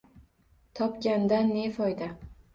[0.73, 2.11] Topgandan ne foyda?